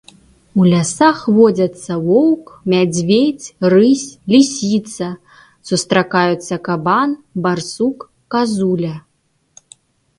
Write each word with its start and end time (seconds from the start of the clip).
У 0.59 0.63
лясах 0.69 1.19
водзяцца 1.35 1.97
воўк, 2.05 2.47
мядзведзь, 2.73 3.51
рысь, 3.75 4.07
лісіца, 4.35 5.11
сустракаюцца 5.73 6.55
кабан, 6.69 7.09
барсук, 7.45 7.97
казуля. 8.37 8.95